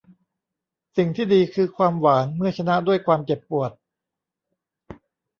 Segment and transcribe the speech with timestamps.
[0.97, 3.71] สิ่งที่ดีคือความหวานเมื่อชนะด้วยความเจ็บปวด